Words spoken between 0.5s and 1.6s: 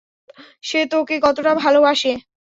সে তোকে কতোটা